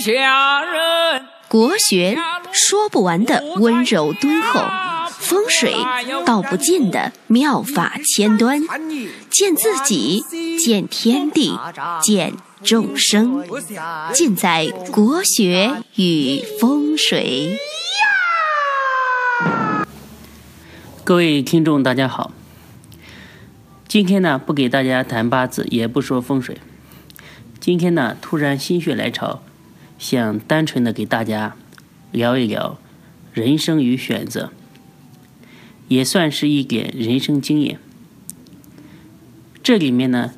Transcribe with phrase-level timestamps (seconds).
[0.00, 1.26] 下人。
[1.46, 2.16] 国学
[2.52, 4.60] 说不完的温柔敦厚，
[5.10, 5.74] 风水
[6.24, 8.62] 道不尽的妙法千端，
[9.28, 10.24] 见自己，
[10.58, 11.58] 见天地，
[12.00, 13.44] 见众生，
[14.14, 17.58] 尽在国学与风水。
[21.04, 22.30] 各位听众，大家好。
[23.88, 26.58] 今天呢，不给大家谈八字，也不说风水。
[27.58, 29.42] 今天呢，突然心血来潮，
[30.00, 31.54] 想单纯的给大家
[32.10, 32.78] 聊一聊
[33.34, 34.50] 人生与选择，
[35.88, 37.78] 也算是一点人生经验。
[39.62, 40.32] 这里面呢，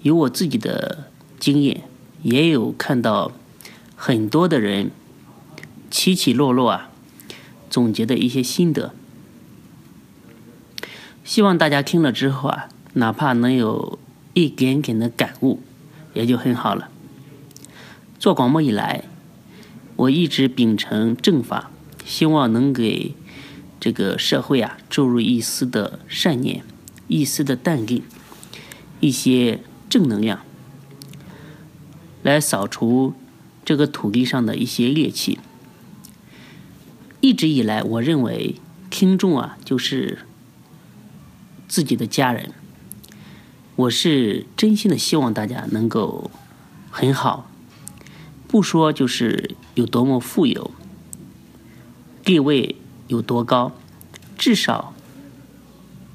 [0.00, 1.82] 有我自己的经验，
[2.22, 3.30] 也有看到
[3.94, 4.90] 很多的人
[5.90, 6.90] 起起落落啊，
[7.68, 8.94] 总结的一些心得。
[11.22, 13.98] 希望大家听了之后啊，哪怕能有
[14.32, 15.60] 一点点的感悟，
[16.14, 16.88] 也就很好了。
[18.18, 19.04] 做广播以来，
[19.96, 21.70] 我一直秉承正法，
[22.04, 23.14] 希望能给
[23.78, 26.64] 这个社会啊注入一丝的善念，
[27.06, 28.02] 一丝的淡定，
[29.00, 30.40] 一些正能量，
[32.22, 33.14] 来扫除
[33.64, 35.38] 这个土地上的一些戾气。
[37.20, 38.56] 一直以来，我认为
[38.90, 40.18] 听众啊，就是。
[41.70, 42.50] 自己的家人，
[43.76, 46.30] 我是真心的希望大家能够
[46.90, 47.47] 很好，
[48.48, 50.72] 不说就是有多么富有，
[52.24, 52.74] 地位
[53.06, 53.70] 有多高，
[54.36, 54.92] 至少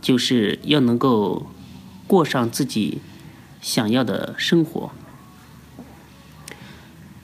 [0.00, 1.46] 就是要能够
[2.06, 3.00] 过上自己
[3.60, 4.92] 想要的生活，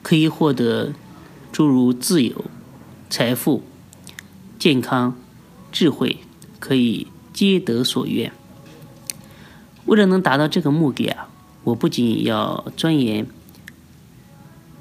[0.02, 0.92] 可以获得
[1.52, 2.44] 诸如自由、
[3.08, 3.62] 财富、
[4.58, 5.16] 健康、
[5.70, 6.18] 智慧，
[6.58, 7.06] 可以。
[7.34, 8.30] 皆得所愿。
[9.86, 11.27] 为了能达到这个目的啊，
[11.64, 13.27] 我不仅要钻研，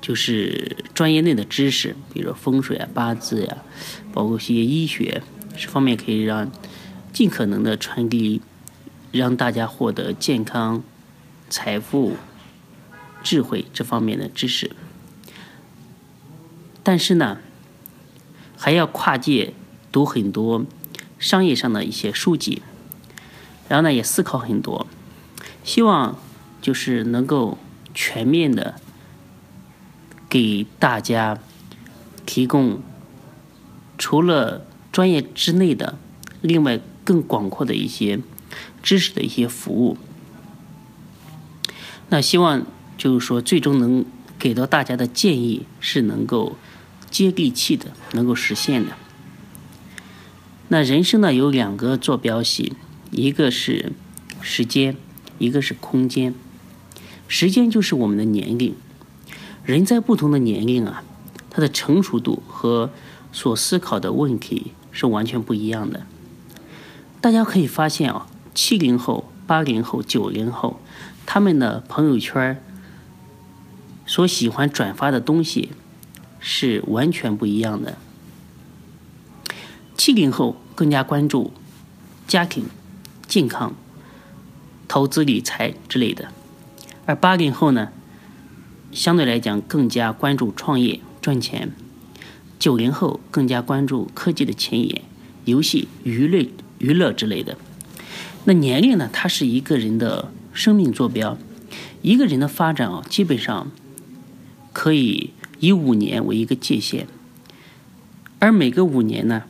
[0.03, 3.57] 就是专业内的知识，比如说风水啊、八字呀，
[4.11, 5.23] 包括一些医学，
[5.57, 6.51] 这方面可以让
[7.13, 8.41] 尽可能的传递，
[9.13, 10.83] 让大家获得健康、
[11.49, 12.17] 财富、
[13.23, 14.71] 智慧这方面的知识。
[16.83, 17.37] 但是呢，
[18.57, 19.53] 还要跨界
[19.89, 20.65] 读很多。
[21.19, 22.61] 商业上的一些书籍，
[23.69, 24.85] 然后呢也思考很多，
[25.63, 26.19] 希望
[26.61, 27.57] 就是能够
[27.93, 28.75] 全面的
[30.33, 31.37] 给大家
[32.25, 32.81] 提供
[33.99, 35.99] 除了专业之内的
[36.41, 38.19] 另外更广阔的一些
[38.81, 39.95] 知识的一些服务。
[42.09, 42.65] 那希望
[42.97, 44.03] 就是说最终能
[44.39, 46.57] 给到大家的建议是能够
[47.11, 48.93] 接地气的，能够实现的。
[50.69, 52.73] 那人生呢有两个坐标系，
[53.11, 53.91] 一个是
[54.41, 54.97] 时间，
[55.37, 56.33] 一个是空间。
[57.27, 58.73] 时间就是我们的年龄，
[59.65, 61.03] 人在不同的年龄啊，
[61.49, 62.89] 他的成熟度和
[63.31, 66.05] 所思考的问题是完全不一样的。
[67.21, 70.79] 大家可以发现啊，七零后、八零后、九零后，
[71.25, 72.61] 他们的朋友圈
[74.05, 75.71] 所喜欢转发的东西
[76.39, 77.97] 是完全不一样的。
[79.95, 80.57] 七零后。
[80.75, 81.53] 更加关注
[82.27, 82.65] 家庭、
[83.27, 83.75] 健康、
[84.87, 86.29] 投资理财之类的，
[87.05, 87.89] 而八零后呢，
[88.93, 91.69] 相对来讲更加关注创业赚钱；
[92.59, 95.01] 九零后更加关注科技的前沿、
[95.45, 96.49] 游戏、娱乐、
[96.79, 97.57] 娱乐之类的。
[98.45, 101.37] 那年龄呢，它是一个人的生命坐标，
[102.01, 103.71] 一个人的发展啊，基本上
[104.71, 107.07] 可以以五年为一个界限，
[108.39, 109.43] 而每个五年呢。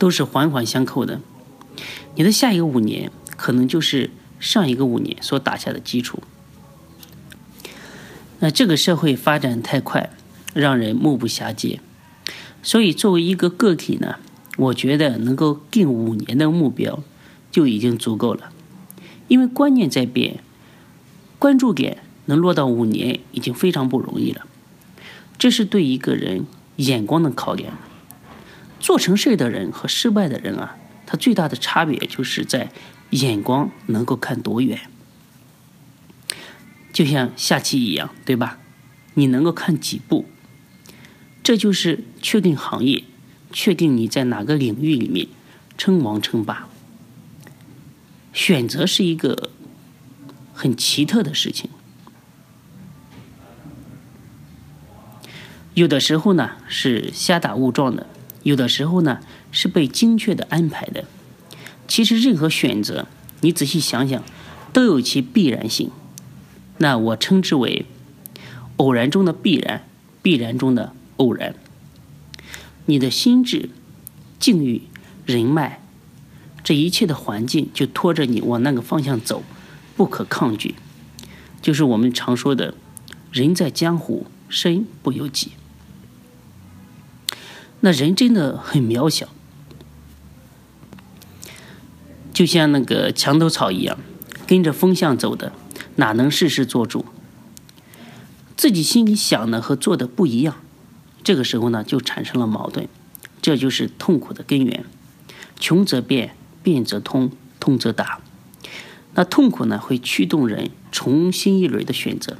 [0.00, 1.20] 都是环环相扣的，
[2.14, 6.22] 你的下一个五年可能就是上一个五年所打下的基础。
[8.40, 10.10] 那这个社会发展太快，
[10.54, 11.80] 让人目不暇接，
[12.62, 14.16] 所以作为一个个体呢，
[14.56, 17.02] 我觉得能够定五年的目标
[17.50, 18.50] 就已经足够了，
[19.26, 20.40] 因为观念在变，
[21.38, 24.46] 关注点能落到五年已经非常不容易了，
[25.36, 26.46] 这是对一个人
[26.76, 27.72] 眼光的考验。
[28.78, 32.70] 做成事的人和失败的人啊，他最大的差别就是在
[33.10, 34.78] 眼光能够看多远。
[36.98, 38.58] 就像下棋一样，对吧？
[39.14, 40.26] 你能够看几步，
[41.44, 43.04] 这就是确定行业，
[43.52, 45.28] 确定你在哪个领域里面
[45.76, 46.66] 称王称霸。
[48.32, 49.52] 选择是一个
[50.52, 51.70] 很奇特的事情，
[55.74, 58.08] 有的时候呢是瞎打误撞的。
[58.42, 59.20] 有的时候呢，
[59.52, 61.04] 是被精确的安排的。
[61.86, 63.06] 其实任何选择，
[63.42, 64.20] 你仔细想想，
[64.72, 65.92] 都有其必然性。
[66.78, 67.86] 那我称之为
[68.76, 69.84] 偶然中的必然，
[70.22, 71.54] 必然中的偶然。
[72.86, 73.70] 你的心智、
[74.38, 74.82] 境遇、
[75.26, 75.80] 人脉，
[76.64, 79.42] 这一切的环境就拖着你往那个方向走，
[79.96, 80.74] 不可抗拒。
[81.60, 82.74] 就是我们常说的
[83.32, 85.52] “人在江湖，身不由己”。
[87.80, 89.28] 那人真的很渺小，
[92.32, 93.98] 就像那个墙头草一样，
[94.46, 95.52] 跟着风向走的，
[95.98, 97.04] 哪能事事做主？
[98.56, 100.54] 自己心里想的和做的不一样。
[101.24, 102.86] 这个时候呢，就产生了矛盾，
[103.42, 104.84] 这就是痛苦的根源。
[105.58, 108.20] 穷则变，变则通，通则达。
[109.14, 112.38] 那痛苦呢，会驱动人重新一轮的选择。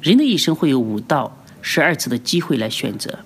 [0.00, 3.24] 人的一生会有五到十二次的机会来选择，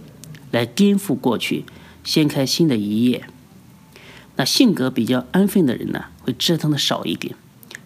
[0.51, 1.67] 来颠覆过去，
[2.03, 3.27] 掀开新的一页。
[4.37, 7.35] 那性格比较安分的人呢，会折腾的少一点；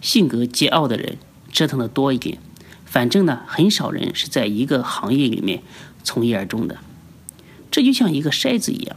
[0.01, 1.19] 性格桀骜的人，
[1.53, 2.39] 折腾的多一点。
[2.85, 5.63] 反正呢，很少人是在一个行业里面
[6.03, 6.79] 从一而终的。
[7.71, 8.97] 这就像一个筛子一样，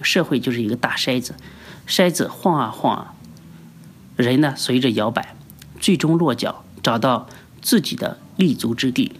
[0.00, 1.34] 社会就是一个大筛子，
[1.86, 3.14] 筛子晃啊晃啊，
[4.16, 5.34] 人呢随着摇摆，
[5.78, 7.28] 最终落脚，找到
[7.60, 9.12] 自己的立足之地。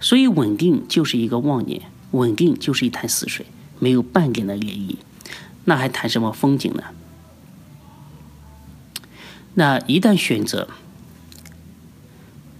[0.00, 1.82] 所以稳定就是一个妄念，
[2.12, 3.46] 稳定就是一潭死水，
[3.78, 4.96] 没有半点的涟漪，
[5.66, 6.82] 那还谈什么风景呢？
[9.54, 10.68] 那一旦选择，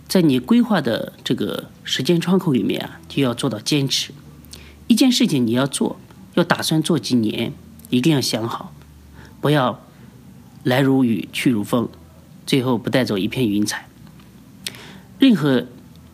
[0.09, 4.13] 在你规划的这个时间窗口里面啊，就要做到坚持。
[4.87, 6.01] 一件事情你要做，
[6.35, 7.53] 要打算做几年，
[7.91, 8.75] 一定要想好，
[9.43, 9.85] 不要
[10.65, 11.91] 来如雨去如风，
[12.47, 13.87] 最后不带走一片云彩。
[15.19, 15.67] 任何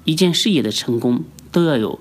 [0.05, 2.00] 一件事业的成功，都要有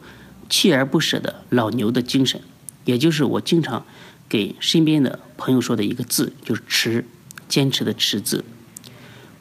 [0.50, 2.42] 锲而不舍的老牛的精神，
[2.86, 3.86] 也就是我经常
[4.28, 7.06] 给身边的朋友说的一个字，就是持，
[7.48, 8.44] 坚持的持字。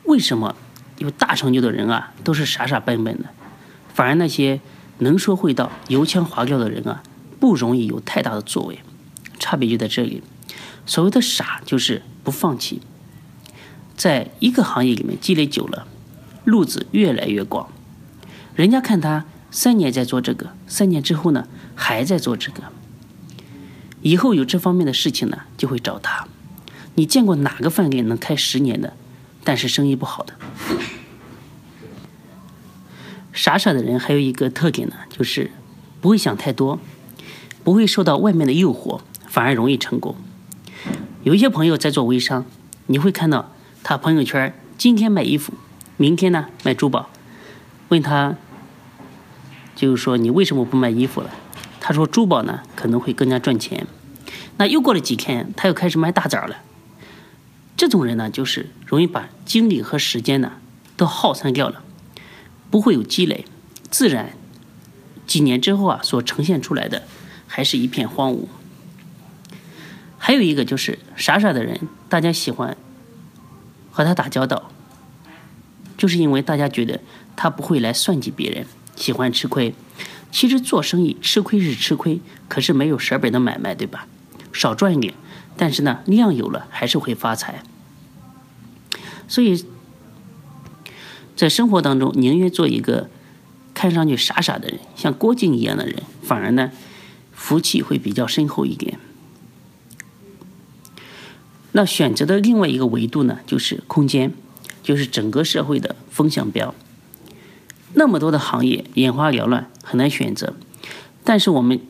[0.04, 0.54] 为什么
[0.98, 3.24] 有大成就的人啊，都是傻傻笨笨的，
[3.92, 4.60] 反而那些
[4.98, 7.02] 能说会道、油腔滑调的人啊？
[7.40, 8.78] 不容易有太大的作为，
[9.38, 10.22] 差别就在这里。
[10.86, 12.80] 所谓的傻，就是不放弃，
[13.96, 15.86] 在一个行业里面积累久了，
[16.44, 17.68] 路子越来越广。
[18.54, 22.62] 人家看他三年在做这个，三年之后呢还在做这个，
[24.02, 26.28] 以后有这方面的事情呢就会找他。
[26.94, 28.94] 你见过哪个饭店能开十年的，
[29.44, 30.34] 但是生意不好的？
[33.32, 35.50] 傻傻的人还有一个特点呢，就是
[36.00, 36.78] 不会想太多。
[37.64, 40.16] 不会受到外面的诱惑，反而容易成功。
[41.22, 42.44] 有一些朋友在做微商，
[42.86, 43.52] 你会看到
[43.84, 45.52] 他朋友圈今天卖衣服，
[45.96, 47.08] 明天呢卖珠宝。
[47.88, 48.34] 问他，
[49.76, 51.30] 就是说你为什么不卖衣服了？
[51.78, 53.86] 他说珠宝呢可能会更加赚钱。
[54.56, 56.56] 那又过了几天，他又开始卖大枣了。
[57.76, 60.52] 这种人呢，就是容易把精力和时间呢
[60.96, 61.82] 都耗散掉了，
[62.70, 63.44] 不会有积累，
[63.90, 64.34] 自然
[65.26, 67.02] 几年之后啊所呈现出来的。
[67.54, 68.46] 还是一片荒芜。
[70.16, 72.78] 还有一个就是傻傻的人，大家喜欢
[73.90, 74.72] 和他打交道，
[75.98, 77.02] 就是因为大家觉得
[77.36, 78.64] 他不会来算计别人，
[78.96, 79.75] 喜欢吃亏。
[80.30, 84.06] 其实做生意吃亏是吃亏，可是没有舍本的买卖，对吧？
[84.50, 85.12] 少赚一点，
[85.56, 87.62] 但是呢，量有了还是会发财。
[89.28, 89.64] 所以，
[91.37, 93.08] 在生活当中，宁愿做一个
[93.72, 96.71] 看上去傻傻的人，像郭靖一样的人，反而呢。
[97.35, 99.00] 福气会比较深厚一点。
[101.73, 104.32] 那选择的另外一个维度呢，就是空间，
[104.80, 106.73] 就是整个社会的风向标。
[107.94, 110.54] 那么多的行业眼花缭乱，很难选择。
[111.25, 111.80] 但是我们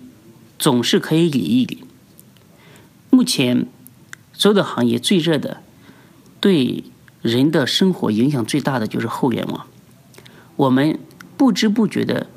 [0.58, 1.84] 总是可以理一理。
[3.14, 3.66] 目前
[4.32, 5.58] 所有的行业最热的，
[6.40, 6.84] 对
[7.20, 9.66] 人的生活影响最大的就是互联网。
[10.56, 10.98] 我们
[11.36, 12.28] 不知不觉的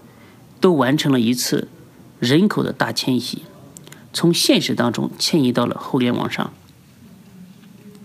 [0.60, 1.70] 都完成了一次。
[2.20, 3.44] 人口的大迁徙，
[4.12, 6.52] 从现实当中迁移到了互联网上，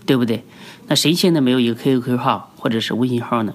[0.05, 0.43] 对不对？
[0.87, 3.53] 那谁现在没有一个 QQ 号或者是微信号呢？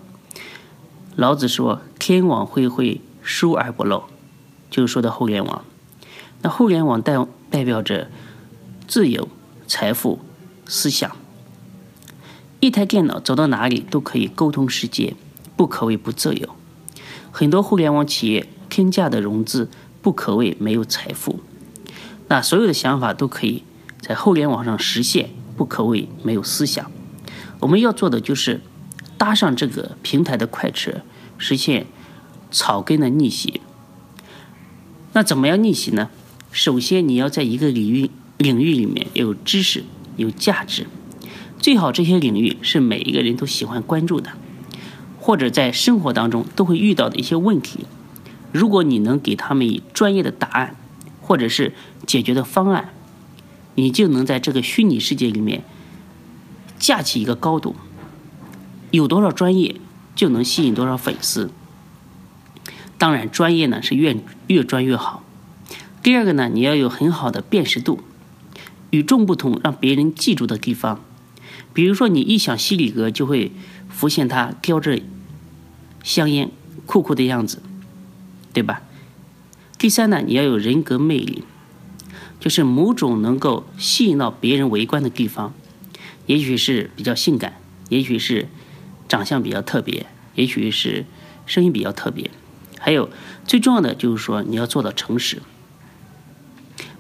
[1.15, 4.05] 老子说：“天网恢恢，疏而不漏。”
[4.71, 5.65] 就是说的互联网。
[6.43, 7.15] 那互联网代
[7.51, 8.11] 代表着
[8.87, 9.29] 自由、
[9.67, 10.21] 财富、
[10.67, 11.17] 思想。
[12.61, 15.15] 一台电脑走到哪里都可以沟通世界，
[15.57, 16.49] 不可谓不自由。
[17.31, 19.69] 很多互联网企业天价的融资。
[20.03, 21.41] 不可谓没有财富，
[22.29, 23.65] 那所有的想法都可以
[24.01, 26.93] 在互联网上实现，不可谓没有思想。
[27.59, 28.61] 我们要做的就是
[29.19, 31.01] 搭上这个平台的快车，
[31.39, 31.87] 实现
[32.53, 33.61] 草根的逆袭。
[35.13, 36.09] 那怎么样逆袭呢？
[36.53, 39.85] 首先你要在一个领域领域里面有知识、
[40.17, 40.87] 有价值，
[41.59, 44.33] 最好这些领域是每一个人都喜欢关注的，
[45.19, 47.87] 或者在生活当中都会遇到的一些问题。
[48.53, 50.77] 如果你能给他们以专业的答案，
[51.21, 51.73] 或者是
[52.07, 52.91] 解决的方案，
[53.75, 55.65] 你就能在这个虚拟世界里面
[56.79, 57.75] 架起一个高度。
[58.93, 59.77] 有多少专业，
[60.15, 61.51] 就能吸引多少粉丝。
[62.97, 64.17] 当然，专业呢是越
[64.47, 65.23] 越专越好。
[66.03, 68.01] 第二个呢，你要有很好的辨识度，
[68.97, 71.05] 与众不同，让别人记住的地方。
[71.75, 73.53] 比如说，你一想西里格，就会
[73.91, 75.03] 浮现他叼着
[76.03, 76.51] 香烟、
[76.87, 77.61] 酷酷的样子，
[78.55, 78.81] 对吧？
[79.77, 81.45] 第三呢，你要有人格魅力，
[82.41, 85.53] 就是某种能够吸引到别人围观的地方，
[86.25, 87.61] 也许是比较性感，
[87.91, 88.49] 也许是
[89.07, 91.05] 长相比较特别，也许是
[91.45, 92.31] 声音比较特别。
[92.79, 93.11] 还有
[93.45, 95.43] 最重要的就是说，你要做到诚实。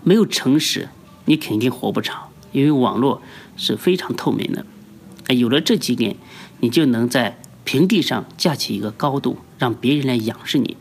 [0.05, 0.91] 没有诚实，
[1.27, 3.21] 你肯定活不长，因为网络
[3.57, 4.65] 是非常透明的。
[5.35, 6.17] 有了这几点，
[6.61, 10.77] 你就能在平地上架起一个高度，让别人来仰视你。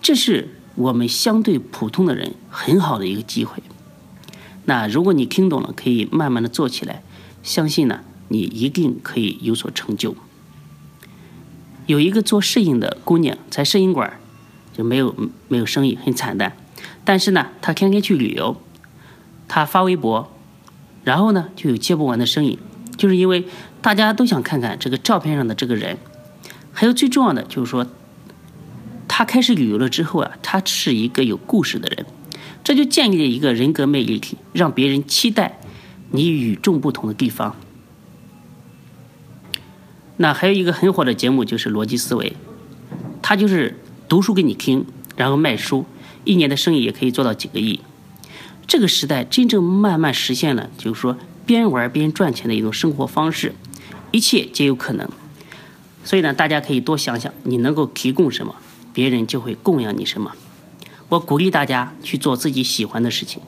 [0.00, 3.62] 这是我们相对普通的人很好的一个机会。
[4.66, 7.02] 那如果你听懂了，可以慢慢的做起来，
[7.42, 10.14] 相信呢，你一定可以有所成就。
[11.86, 14.20] 有一个做摄影的姑娘，在摄影馆
[14.72, 15.12] 就没有
[15.48, 16.56] 没有生意，很惨淡。
[17.04, 18.56] 但是呢，她天天去旅游，
[19.52, 20.30] 他发微博，
[21.02, 22.56] 然后呢就有接不完的生意，
[22.96, 23.44] 就是因为
[23.82, 25.98] 大家都想看看这个照片上的这个人。
[26.72, 27.84] 还有最重要的就是说，
[29.08, 32.06] 他开始旅游了之后啊，他是一个有故事的人，
[32.62, 35.58] 这就建立了一个人格魅力体，让别人期待
[36.12, 37.56] 你与众不同的地方。
[40.18, 42.36] 那还有一个很火的节目就是逻辑思维，
[43.20, 45.86] 他就是读书给你听，然后卖书，
[46.22, 47.80] 一年的生意也可以做到几个亿。
[48.70, 53.52] 这个时代真正慢慢实现了，就是说边玩边赚钱的一种生活方式，
[54.12, 55.10] 一切皆有可能。
[56.04, 58.54] 所以呢，大家可以多想想，你能够提供什么，
[58.94, 60.36] 别人就会供养你什么。
[61.08, 63.42] 我鼓励大家去做自己喜欢的事情。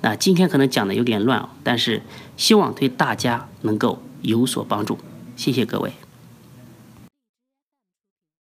[0.00, 2.00] 那今天可能讲的有点乱，但是
[2.38, 4.96] 希望对大家能够有所帮助。
[5.36, 5.92] 谢谢各位。